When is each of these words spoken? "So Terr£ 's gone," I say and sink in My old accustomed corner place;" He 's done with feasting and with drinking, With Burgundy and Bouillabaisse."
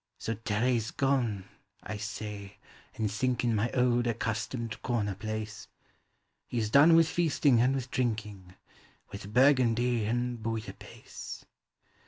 "So 0.17 0.33
Terr£ 0.33 0.79
's 0.81 0.89
gone," 0.89 1.45
I 1.83 1.97
say 1.97 2.57
and 2.95 3.11
sink 3.11 3.43
in 3.43 3.53
My 3.53 3.69
old 3.75 4.07
accustomed 4.07 4.81
corner 4.81 5.13
place;" 5.13 5.67
He 6.49 6.59
's 6.59 6.71
done 6.71 6.95
with 6.95 7.07
feasting 7.07 7.61
and 7.61 7.75
with 7.75 7.91
drinking, 7.91 8.55
With 9.11 9.31
Burgundy 9.31 10.05
and 10.05 10.39
Bouillabaisse." 10.41 11.45